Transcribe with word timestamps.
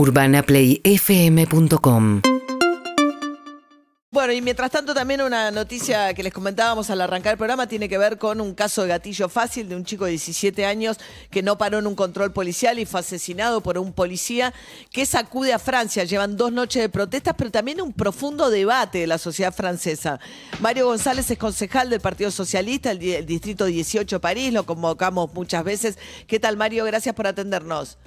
UrbanaPlayFM.com 0.00 2.22
Bueno, 4.10 4.32
y 4.32 4.40
mientras 4.40 4.70
tanto 4.70 4.94
también 4.94 5.20
una 5.20 5.50
noticia 5.50 6.14
que 6.14 6.22
les 6.22 6.32
comentábamos 6.32 6.88
al 6.88 7.02
arrancar 7.02 7.32
el 7.32 7.36
programa 7.38 7.66
tiene 7.66 7.86
que 7.86 7.98
ver 7.98 8.16
con 8.16 8.40
un 8.40 8.54
caso 8.54 8.80
de 8.80 8.88
gatillo 8.88 9.28
fácil 9.28 9.68
de 9.68 9.76
un 9.76 9.84
chico 9.84 10.06
de 10.06 10.12
17 10.12 10.64
años 10.64 10.96
que 11.30 11.42
no 11.42 11.58
paró 11.58 11.80
en 11.80 11.86
un 11.86 11.94
control 11.94 12.32
policial 12.32 12.78
y 12.78 12.86
fue 12.86 13.00
asesinado 13.00 13.60
por 13.60 13.76
un 13.76 13.92
policía 13.92 14.54
que 14.90 15.04
sacude 15.04 15.52
a 15.52 15.58
Francia. 15.58 16.04
Llevan 16.04 16.38
dos 16.38 16.50
noches 16.50 16.80
de 16.80 16.88
protestas, 16.88 17.34
pero 17.36 17.50
también 17.50 17.82
un 17.82 17.92
profundo 17.92 18.48
debate 18.48 19.00
de 19.00 19.06
la 19.06 19.18
sociedad 19.18 19.52
francesa. 19.54 20.18
Mario 20.60 20.86
González 20.86 21.30
es 21.30 21.36
concejal 21.36 21.90
del 21.90 22.00
Partido 22.00 22.30
Socialista, 22.30 22.90
el, 22.90 22.98
di- 23.00 23.12
el 23.12 23.26
Distrito 23.26 23.66
18 23.66 24.16
de 24.16 24.20
París, 24.20 24.50
lo 24.50 24.64
convocamos 24.64 25.34
muchas 25.34 25.62
veces. 25.62 25.98
¿Qué 26.26 26.40
tal, 26.40 26.56
Mario? 26.56 26.86
Gracias 26.86 27.14
por 27.14 27.26
atendernos. 27.26 27.98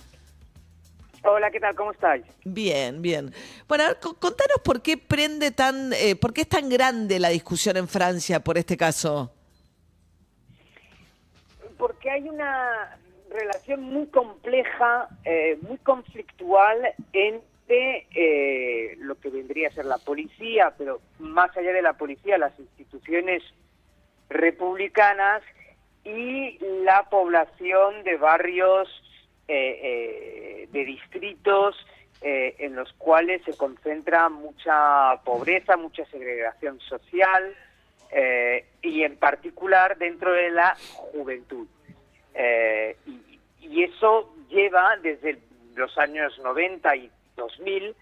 Hola, 1.25 1.49
¿qué 1.51 1.59
tal? 1.59 1.73
¿Cómo 1.75 1.91
estáis? 1.91 2.25
Bien, 2.43 3.01
bien. 3.01 3.33
Bueno, 3.67 3.85
a 3.85 3.87
ver, 3.87 3.99
co- 4.01 4.15
contanos 4.15 4.57
por 4.63 4.81
qué 4.81 4.97
prende 4.97 5.51
tan, 5.51 5.93
eh, 5.93 6.15
por 6.17 6.33
qué 6.33 6.41
es 6.41 6.49
tan 6.49 6.69
grande 6.69 7.17
la 7.19 7.29
discusión 7.29 7.77
en 7.77 7.87
Francia 7.87 8.41
por 8.41 8.57
este 8.57 8.75
caso. 8.75 9.31
Porque 11.77 12.09
hay 12.09 12.27
una 12.27 12.97
relación 13.29 13.81
muy 13.83 14.07
compleja, 14.07 15.07
eh, 15.23 15.57
muy 15.61 15.77
conflictual 15.77 16.93
entre 17.13 18.07
eh, 18.13 18.95
lo 18.99 19.15
que 19.15 19.29
vendría 19.29 19.69
a 19.69 19.71
ser 19.71 19.85
la 19.85 19.97
policía, 19.99 20.73
pero 20.77 20.99
más 21.19 21.55
allá 21.55 21.71
de 21.71 21.81
la 21.81 21.93
policía, 21.93 22.37
las 22.37 22.57
instituciones 22.59 23.41
republicanas 24.29 25.41
y 26.03 26.57
la 26.83 27.07
población 27.09 28.03
de 28.03 28.17
barrios, 28.17 28.89
eh, 29.47 29.79
eh, 29.83 30.67
de 30.71 30.85
distritos 30.85 31.75
eh, 32.21 32.55
en 32.59 32.75
los 32.75 32.91
cuales 32.93 33.41
se 33.43 33.55
concentra 33.57 34.29
mucha 34.29 35.19
pobreza, 35.25 35.75
mucha 35.77 36.05
segregación 36.05 36.79
social 36.79 37.53
eh, 38.11 38.65
y 38.81 39.03
en 39.03 39.17
particular 39.17 39.97
dentro 39.97 40.31
de 40.31 40.51
la 40.51 40.75
juventud. 40.93 41.67
Y, 43.05 43.39
y 43.59 43.83
eso 43.83 44.33
lleva 44.49 44.95
desde 45.01 45.37
los 45.75 45.97
años 45.97 46.37
90 46.39 46.95
y 46.95 47.11
2000 47.35 47.95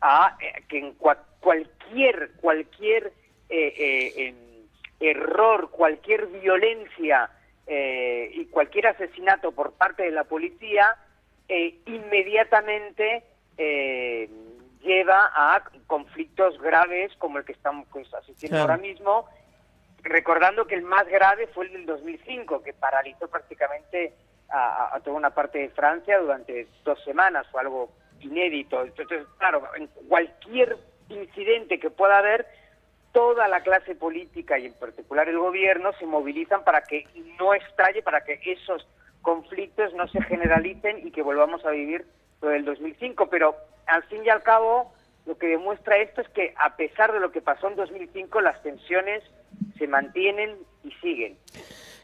a 0.00 0.36
que 0.68 0.78
en 0.78 0.96
cua- 0.98 1.18
cualquier 1.40 2.30
cualquier 2.40 3.12
eh, 3.48 4.34
error, 5.00 5.70
cualquier 5.70 6.26
violencia 6.26 7.30
eh, 7.66 8.30
y 8.32 8.46
cualquier 8.46 8.86
asesinato 8.88 9.52
por 9.52 9.72
parte 9.72 10.02
de 10.04 10.10
la 10.12 10.24
policía 10.24 10.96
eh, 11.48 11.78
inmediatamente 11.86 13.24
eh, 13.58 14.28
lleva 14.82 15.30
a 15.34 15.62
conflictos 15.86 16.60
graves 16.60 17.12
como 17.18 17.38
el 17.38 17.44
que 17.44 17.52
estamos 17.52 17.86
pues, 17.90 18.12
asistiendo 18.14 18.58
ahora 18.62 18.76
mismo 18.76 19.26
recordando 20.02 20.66
que 20.66 20.76
el 20.76 20.82
más 20.82 21.06
grave 21.08 21.48
fue 21.48 21.66
el 21.66 21.72
del 21.72 21.86
2005, 21.86 22.62
que 22.62 22.72
paralizó 22.72 23.26
prácticamente 23.28 24.12
a, 24.48 24.94
a- 24.94 25.00
toda 25.00 25.16
una 25.16 25.30
parte 25.30 25.58
de 25.58 25.68
Francia 25.70 26.18
durante 26.20 26.68
dos 26.84 27.02
semanas, 27.02 27.44
fue 27.50 27.62
algo 27.62 27.90
inédito. 28.20 28.82
Entonces, 28.84 29.26
claro, 29.38 29.68
en 29.74 29.88
cualquier 30.08 30.76
incidente 31.08 31.80
que 31.80 31.90
pueda 31.90 32.18
haber, 32.18 32.46
toda 33.16 33.48
la 33.48 33.62
clase 33.62 33.94
política 33.94 34.58
y 34.58 34.66
en 34.66 34.74
particular 34.74 35.26
el 35.26 35.38
gobierno 35.38 35.90
se 35.98 36.04
movilizan 36.04 36.64
para 36.64 36.82
que 36.82 37.06
no 37.40 37.54
estalle, 37.54 38.02
para 38.02 38.22
que 38.22 38.38
esos 38.44 38.86
conflictos 39.22 39.94
no 39.94 40.06
se 40.08 40.20
generalicen 40.20 40.98
y 40.98 41.10
que 41.10 41.22
volvamos 41.22 41.64
a 41.64 41.70
vivir 41.70 42.04
lo 42.42 42.50
del 42.50 42.66
2005. 42.66 43.30
Pero 43.30 43.56
al 43.86 44.02
fin 44.02 44.22
y 44.22 44.28
al 44.28 44.42
cabo, 44.42 44.92
lo 45.24 45.38
que 45.38 45.46
demuestra 45.46 45.96
esto 45.96 46.20
es 46.20 46.28
que 46.28 46.52
a 46.58 46.76
pesar 46.76 47.10
de 47.10 47.20
lo 47.20 47.32
que 47.32 47.40
pasó 47.40 47.68
en 47.68 47.76
2005, 47.76 48.38
las 48.42 48.62
tensiones 48.62 49.24
se 49.78 49.86
mantienen 49.86 50.54
y 50.84 50.92
siguen. 51.00 51.38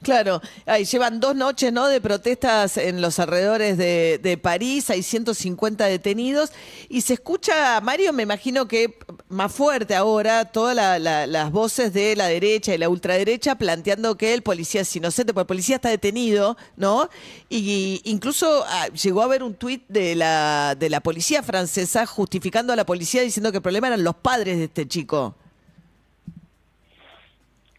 Claro, 0.02 0.40
ahí 0.66 0.84
llevan 0.84 1.20
dos 1.20 1.36
noches 1.36 1.72
¿no? 1.72 1.88
de 1.88 2.00
protestas 2.00 2.76
en 2.76 3.00
los 3.00 3.20
alrededores 3.20 3.78
de, 3.78 4.18
de 4.20 4.36
París, 4.36 4.90
hay 4.90 5.02
150 5.02 5.84
detenidos 5.84 6.52
y 6.88 7.02
se 7.02 7.14
escucha, 7.14 7.80
Mario, 7.82 8.12
me 8.12 8.24
imagino 8.24 8.66
que 8.66 8.98
más 9.32 9.52
fuerte 9.52 9.94
ahora, 9.94 10.44
todas 10.44 10.76
la- 10.76 10.98
la- 10.98 11.26
las 11.26 11.50
voces 11.50 11.92
de 11.92 12.14
la 12.14 12.26
derecha 12.28 12.74
y 12.74 12.78
la 12.78 12.88
ultraderecha 12.88 13.54
planteando 13.56 14.16
que 14.16 14.34
el 14.34 14.42
policía 14.42 14.82
es 14.82 14.94
inocente, 14.96 15.32
porque 15.32 15.42
el 15.42 15.46
policía 15.48 15.76
está 15.76 15.88
detenido, 15.88 16.56
¿no? 16.76 17.08
Y 17.48 18.00
incluso 18.04 18.64
ah, 18.66 18.88
llegó 18.88 19.22
a 19.22 19.24
haber 19.24 19.42
un 19.42 19.54
tuit 19.54 19.84
de 19.88 20.14
la, 20.14 20.74
de 20.78 20.88
la 20.90 21.00
policía 21.00 21.42
francesa 21.42 22.06
justificando 22.06 22.72
a 22.72 22.76
la 22.76 22.84
policía 22.86 23.22
diciendo 23.22 23.50
que 23.50 23.56
el 23.58 23.62
problema 23.62 23.88
eran 23.88 24.04
los 24.04 24.14
padres 24.14 24.58
de 24.58 24.64
este 24.64 24.86
chico. 24.86 25.34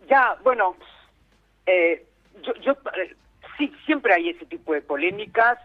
Ya, 0.10 0.38
bueno, 0.44 0.76
eh, 1.66 2.06
yo, 2.44 2.54
yo 2.66 2.72
eh, 2.74 3.16
sí, 3.58 3.72
siempre 3.86 4.14
hay 4.14 4.30
ese 4.30 4.46
tipo 4.46 4.74
de 4.74 4.82
polémicas 4.82 5.58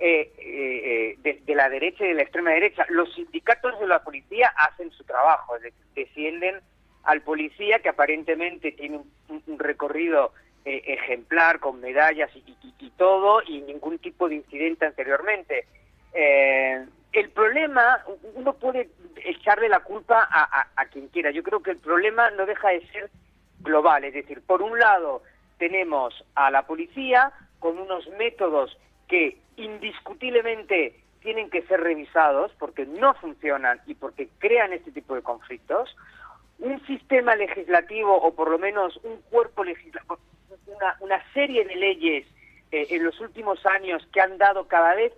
eh, 0.00 0.32
eh, 0.38 0.42
eh, 0.42 1.18
de, 1.22 1.40
de 1.46 1.54
la 1.54 1.68
derecha 1.68 2.04
y 2.04 2.08
de 2.08 2.14
la 2.14 2.22
extrema 2.22 2.50
derecha. 2.50 2.84
Los 2.88 3.14
sindicatos 3.14 3.78
de 3.78 3.86
la 3.86 4.02
policía 4.02 4.52
hacen 4.56 4.90
su 4.90 5.04
trabajo, 5.04 5.54
defienden 5.94 6.60
al 7.04 7.22
policía 7.22 7.78
que 7.78 7.90
aparentemente 7.90 8.72
tiene 8.72 9.00
un, 9.28 9.58
recorrido 9.58 10.32
eh, 10.64 10.82
ejemplar 10.86 11.60
con 11.60 11.80
medallas 11.80 12.30
y, 12.34 12.90
todo 12.96 13.42
y 13.46 13.60
ningún 13.62 13.98
tipo 13.98 14.28
de 14.28 14.36
incidente 14.36 14.84
anteriormente. 14.86 15.66
El 16.12 17.30
problema, 17.30 18.04
uno 18.34 18.52
puede 18.54 18.88
echarle 19.24 19.68
la 19.68 19.80
culpa 19.80 20.28
a 20.30 20.86
quien 20.86 21.08
quiera. 21.08 21.30
Yo 21.30 21.42
creo 21.42 21.62
que 21.62 21.70
el 21.70 21.78
problema 21.78 22.30
no 22.30 22.46
deja 22.46 22.70
de 22.70 22.86
ser 22.88 23.10
global. 23.60 24.04
Es 24.04 24.14
decir, 24.14 24.42
por 24.42 24.62
un 24.62 24.78
lado 24.78 25.22
tenemos 25.58 26.24
a 26.34 26.50
la 26.50 26.66
policía 26.66 27.32
con 27.58 27.78
unos 27.78 28.06
métodos 28.18 28.76
que 29.08 29.38
indiscutiblemente 29.56 31.00
tienen 31.20 31.50
que 31.50 31.62
ser 31.62 31.80
revisados 31.80 32.52
porque 32.58 32.86
no 32.86 33.14
funcionan 33.14 33.80
y 33.86 33.94
porque 33.94 34.28
crean 34.38 34.72
este 34.72 34.92
tipo 34.92 35.14
de 35.14 35.22
conflictos. 35.22 35.96
Un 36.58 36.84
sistema 36.86 37.34
legislativo 37.34 38.16
o 38.16 38.34
por 38.34 38.50
lo 38.50 38.58
menos 38.58 38.98
un 39.02 39.20
cuerpo 39.30 39.64
legislativo, 39.64 40.18
una, 41.00 41.32
serie 41.32 41.64
de 41.64 41.76
leyes 41.76 42.26
eh, 42.70 42.86
en 42.90 43.04
los 43.04 43.18
últimos 43.20 43.64
años 43.66 44.06
que 44.12 44.20
han 44.20 44.38
dado 44.38 44.66
cada 44.68 44.94
vez 44.94 45.12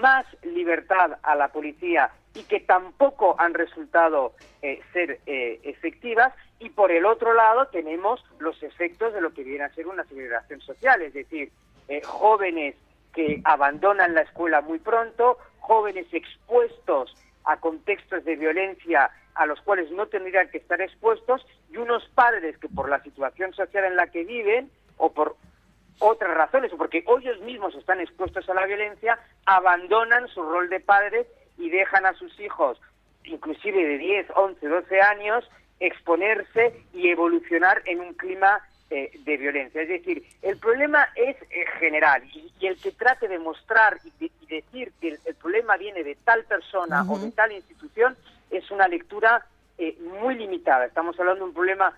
más 0.00 0.26
libertad 0.42 1.18
a 1.22 1.34
la 1.34 1.48
policía 1.48 2.10
y 2.34 2.42
que 2.44 2.60
tampoco 2.60 3.34
han 3.38 3.54
resultado 3.54 4.34
eh, 4.62 4.80
ser 4.92 5.20
eh, 5.26 5.60
efectivas 5.64 6.32
y 6.58 6.68
por 6.70 6.92
el 6.92 7.06
otro 7.06 7.34
lado 7.34 7.66
tenemos 7.68 8.24
los 8.38 8.62
efectos 8.62 9.12
de 9.14 9.20
lo 9.20 9.32
que 9.32 9.42
viene 9.42 9.64
a 9.64 9.74
ser 9.74 9.86
una 9.86 10.04
segregación 10.04 10.60
social, 10.60 11.00
es 11.02 11.14
decir, 11.14 11.50
eh, 11.88 12.02
jóvenes 12.04 12.76
que 13.20 13.42
abandonan 13.44 14.14
la 14.14 14.22
escuela 14.22 14.62
muy 14.62 14.78
pronto, 14.78 15.36
jóvenes 15.58 16.06
expuestos 16.10 17.14
a 17.44 17.58
contextos 17.58 18.24
de 18.24 18.36
violencia 18.36 19.10
a 19.34 19.44
los 19.44 19.60
cuales 19.60 19.90
no 19.90 20.06
tendrían 20.06 20.48
que 20.48 20.56
estar 20.56 20.80
expuestos 20.80 21.46
y 21.70 21.76
unos 21.76 22.08
padres 22.14 22.56
que 22.56 22.68
por 22.68 22.88
la 22.88 23.02
situación 23.02 23.52
social 23.52 23.84
en 23.84 23.96
la 23.96 24.06
que 24.06 24.24
viven 24.24 24.70
o 24.96 25.12
por 25.12 25.36
otras 25.98 26.34
razones 26.34 26.72
o 26.72 26.78
porque 26.78 27.04
ellos 27.06 27.40
mismos 27.42 27.74
están 27.74 28.00
expuestos 28.00 28.48
a 28.48 28.54
la 28.54 28.64
violencia, 28.64 29.18
abandonan 29.44 30.26
su 30.28 30.42
rol 30.42 30.70
de 30.70 30.80
padres 30.80 31.26
y 31.58 31.68
dejan 31.68 32.06
a 32.06 32.14
sus 32.14 32.40
hijos, 32.40 32.80
inclusive 33.24 33.86
de 33.86 33.98
10, 33.98 34.28
11, 34.34 34.66
12 34.66 35.00
años, 35.02 35.50
exponerse 35.78 36.74
y 36.94 37.08
evolucionar 37.08 37.82
en 37.84 38.00
un 38.00 38.14
clima 38.14 38.62
eh, 38.90 39.10
de 39.20 39.36
violencia. 39.36 39.82
Es 39.82 39.88
decir, 39.88 40.24
el 40.42 40.58
problema 40.58 41.08
es 41.14 41.36
eh, 41.50 41.64
general 41.78 42.22
y, 42.34 42.52
y 42.60 42.66
el 42.66 42.76
que 42.80 42.90
trate 42.92 43.28
de 43.28 43.38
mostrar 43.38 43.98
y, 44.04 44.10
de- 44.26 44.32
y 44.42 44.46
decir 44.46 44.92
que 45.00 45.08
el, 45.08 45.18
el 45.24 45.34
problema 45.36 45.76
viene 45.76 46.02
de 46.02 46.16
tal 46.16 46.44
persona 46.44 47.02
o 47.08 47.18
de 47.18 47.30
tal 47.30 47.52
institución 47.52 48.16
es 48.50 48.70
una 48.70 48.88
lectura 48.88 49.46
eh, 49.78 49.96
muy 50.20 50.34
limitada. 50.34 50.84
Estamos 50.86 51.18
hablando 51.20 51.44
de 51.44 51.48
un 51.50 51.54
problema 51.54 51.96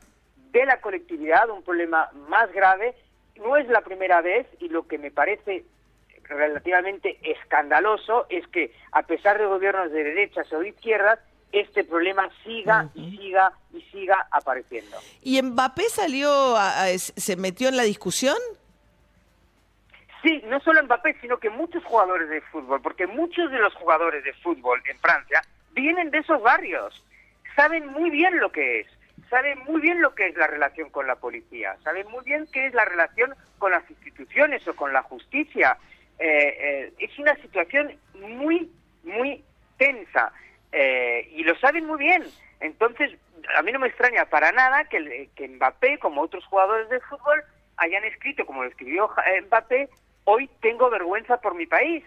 de 0.52 0.66
la 0.66 0.80
colectividad, 0.80 1.48
un 1.48 1.62
problema 1.62 2.10
más 2.28 2.52
grave. 2.52 2.94
No 3.36 3.56
es 3.56 3.66
la 3.68 3.80
primera 3.80 4.20
vez 4.20 4.46
y 4.60 4.68
lo 4.68 4.86
que 4.86 4.98
me 4.98 5.10
parece 5.10 5.64
relativamente 6.24 7.18
escandaloso 7.22 8.26
es 8.28 8.46
que 8.48 8.72
a 8.92 9.02
pesar 9.02 9.38
de 9.38 9.46
gobiernos 9.46 9.90
de 9.92 10.04
derechas 10.04 10.52
o 10.52 10.60
de 10.60 10.68
izquierdas, 10.68 11.18
este 11.52 11.84
problema 11.84 12.28
siga 12.42 12.88
y 12.94 13.16
siga 13.16 13.52
y 13.72 13.80
siga 13.92 14.26
apareciendo. 14.30 14.96
¿Y 15.22 15.40
Mbappé 15.42 15.82
salió, 15.90 16.56
a- 16.56 16.84
a- 16.84 16.98
se 16.98 17.36
metió 17.36 17.68
en 17.68 17.76
la 17.76 17.82
discusión? 17.84 18.36
Sí, 20.22 20.40
no 20.46 20.60
solo 20.60 20.82
Mbappé, 20.84 21.16
sino 21.20 21.38
que 21.38 21.50
muchos 21.50 21.84
jugadores 21.84 22.28
de 22.28 22.40
fútbol, 22.42 22.80
porque 22.80 23.06
muchos 23.06 23.50
de 23.50 23.58
los 23.58 23.74
jugadores 23.74 24.22
de 24.24 24.32
fútbol 24.34 24.80
en 24.88 24.98
Francia 24.98 25.42
vienen 25.72 26.10
de 26.10 26.18
esos 26.18 26.40
barrios, 26.42 27.04
saben 27.56 27.86
muy 27.88 28.08
bien 28.10 28.38
lo 28.38 28.52
que 28.52 28.80
es, 28.80 28.86
saben 29.28 29.58
muy 29.64 29.80
bien 29.80 30.00
lo 30.00 30.14
que 30.14 30.28
es 30.28 30.36
la 30.36 30.46
relación 30.46 30.90
con 30.90 31.06
la 31.06 31.16
policía, 31.16 31.76
saben 31.82 32.06
muy 32.08 32.24
bien 32.24 32.46
qué 32.52 32.66
es 32.66 32.74
la 32.74 32.84
relación 32.84 33.34
con 33.58 33.72
las 33.72 33.88
instituciones 33.90 34.66
o 34.68 34.76
con 34.76 34.92
la 34.92 35.02
justicia. 35.02 35.76
Eh, 36.18 36.56
eh, 36.60 36.92
es 36.98 37.18
una 37.18 37.34
situación 37.36 37.92
muy, 38.14 38.70
muy 39.02 39.42
lo 40.72 41.58
saben 41.58 41.86
muy 41.86 41.98
bien. 41.98 42.24
Entonces, 42.60 43.10
a 43.56 43.62
mí 43.62 43.72
no 43.72 43.78
me 43.78 43.88
extraña 43.88 44.26
para 44.26 44.52
nada 44.52 44.84
que, 44.84 45.30
que 45.34 45.48
Mbappé, 45.48 45.98
como 45.98 46.22
otros 46.22 46.44
jugadores 46.46 46.88
de 46.88 47.00
fútbol, 47.00 47.42
hayan 47.76 48.04
escrito, 48.04 48.46
como 48.46 48.62
lo 48.62 48.68
escribió 48.68 49.10
Mbappé, 49.46 49.88
hoy 50.24 50.48
tengo 50.60 50.90
vergüenza 50.90 51.40
por 51.40 51.54
mi 51.54 51.66
país. 51.66 52.04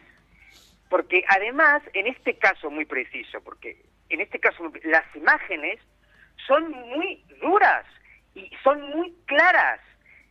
Porque 0.89 1.25
además, 1.27 1.81
en 1.93 2.07
este 2.07 2.37
caso 2.37 2.69
muy 2.69 2.85
preciso, 2.85 3.41
porque 3.41 3.83
en 4.09 4.21
este 4.21 4.39
caso 4.39 4.71
las 4.83 5.03
imágenes 5.15 5.79
son 6.47 6.71
muy 6.71 7.23
duras 7.41 7.85
y 8.33 8.49
son 8.63 8.81
muy 8.91 9.13
claras. 9.25 9.79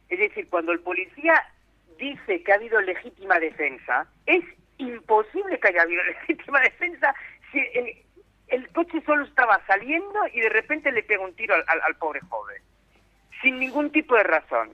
Es 0.08 0.18
decir, 0.18 0.48
cuando 0.48 0.72
el 0.72 0.80
policía 0.80 1.44
dice 1.98 2.42
que 2.42 2.52
ha 2.52 2.56
habido 2.56 2.80
legítima 2.80 3.38
defensa, 3.38 4.06
es 4.26 4.44
imposible 4.78 5.58
que 5.58 5.68
haya 5.68 5.82
habido 5.82 6.02
legítima 6.28 6.60
defensa 6.60 7.14
si 7.52 7.58
el, 7.58 8.03
coche 8.72 9.02
solo 9.04 9.24
estaba 9.24 9.60
saliendo 9.66 10.20
y 10.32 10.40
de 10.40 10.48
repente 10.48 10.92
le 10.92 11.02
pega 11.02 11.24
un 11.24 11.34
tiro 11.34 11.54
al 11.54 11.96
pobre 11.96 12.20
joven, 12.28 12.62
sin 13.42 13.58
ningún 13.58 13.90
tipo 13.90 14.14
de 14.14 14.24
razón 14.24 14.70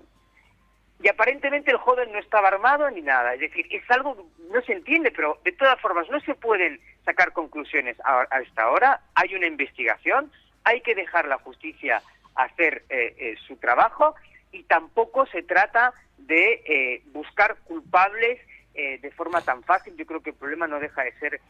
y 1.03 1.09
aparentemente 1.09 1.71
el 1.71 1.79
joven 1.79 2.13
no 2.13 2.19
estaba 2.19 2.49
armado 2.49 2.91
ni 2.91 3.01
nada. 3.01 3.35
Es 3.35 3.41
decir, 3.41 3.67
es 3.71 3.83
algo, 3.91 4.29
no 4.53 4.61
se 4.63 4.73
entiende, 4.73 5.11
pero 5.11 5.39
de 5.45 5.53
todas 5.53 5.81
formas 5.81 6.09
no 6.11 6.21
se 6.21 6.35
pueden 6.35 6.81
sacar 7.05 7.33
conclusiones 7.33 7.97
a, 8.05 8.27
esta 8.41 8.71
hora. 8.71 9.01
Hay 9.15 9.35
una 9.35 9.47
investigación, 9.47 10.31
hay 10.65 10.83
que 10.83 10.95
dejar 10.95 11.27
la 11.27 11.39
justicia 11.39 12.03
hacer 12.35 12.85
eh, 12.91 13.15
eh, 13.19 13.37
su 13.47 13.57
trabajo 13.57 14.15
y 14.53 14.63
tampoco 14.65 15.27
se 15.27 15.43
trata 15.43 15.93
de 16.19 16.63
eh, 16.67 17.03
buscar 17.07 17.57
culpables 17.65 18.39
de 18.75 19.11
forma 19.11 19.43
tan 19.43 19.63
fácil. 19.63 19.95
Yo 19.97 20.07
creo 20.07 20.23
que 20.23 20.31
el 20.31 20.37
problema 20.37 20.67
no 20.67 20.81
deja 20.81 21.03
de 21.03 21.13
ser 21.19 21.41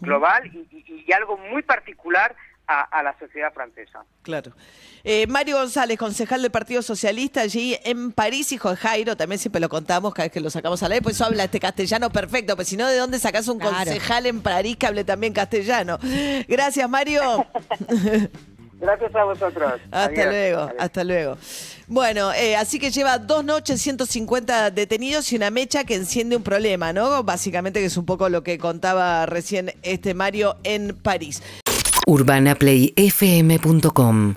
global 0.00 0.46
y, 0.46 1.04
y 1.06 1.12
algo 1.12 1.36
muy 1.36 1.62
particular 1.62 2.34
a, 2.70 3.02
la 3.02 3.18
sociedad 3.18 3.52
francesa. 3.52 4.04
Claro. 4.22 4.52
Eh, 5.02 5.26
Mario 5.26 5.56
González, 5.56 5.98
concejal 5.98 6.42
del 6.42 6.50
Partido 6.50 6.82
Socialista 6.82 7.40
allí 7.40 7.76
en 7.84 8.12
París, 8.12 8.52
hijo 8.52 8.70
de 8.70 8.76
Jairo, 8.76 9.16
también 9.16 9.38
siempre 9.38 9.60
lo 9.60 9.68
contamos 9.68 10.14
cada 10.14 10.26
vez 10.26 10.32
que 10.32 10.40
lo 10.40 10.50
sacamos 10.50 10.82
a 10.82 10.88
la 10.88 10.94
vez, 10.94 11.02
pues 11.02 11.20
habla 11.20 11.44
este 11.44 11.58
castellano 11.58 12.10
perfecto, 12.10 12.54
pues 12.54 12.68
si 12.68 12.76
no, 12.76 12.86
¿de 12.86 12.96
dónde 12.96 13.18
sacas 13.18 13.48
un 13.48 13.58
concejal 13.58 14.26
en 14.26 14.42
París 14.42 14.76
que 14.76 14.86
hable 14.86 15.04
también 15.04 15.32
castellano? 15.32 15.98
Gracias, 16.46 16.88
Mario. 16.88 17.46
Gracias 18.74 19.14
a 19.14 19.24
vosotros. 19.24 19.80
Hasta 19.90 20.24
luego, 20.24 20.70
hasta 20.78 21.04
luego. 21.04 21.36
Bueno, 21.90 22.32
eh, 22.32 22.54
así 22.54 22.78
que 22.78 22.92
lleva 22.92 23.18
dos 23.18 23.44
noches, 23.44 23.82
150 23.82 24.70
detenidos 24.70 25.32
y 25.32 25.36
una 25.36 25.50
mecha 25.50 25.82
que 25.82 25.96
enciende 25.96 26.36
un 26.36 26.44
problema, 26.44 26.92
¿no? 26.92 27.24
Básicamente 27.24 27.80
que 27.80 27.86
es 27.86 27.96
un 27.96 28.04
poco 28.04 28.28
lo 28.28 28.44
que 28.44 28.58
contaba 28.58 29.26
recién 29.26 29.72
este 29.82 30.14
Mario 30.14 30.54
en 30.62 30.94
París. 30.94 31.42
UrbanaPlayFM.com 32.06 34.34